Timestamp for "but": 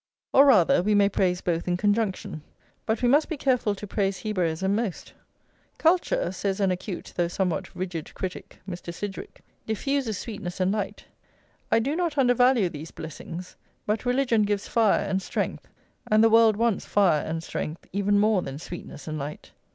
2.87-3.03, 13.85-14.03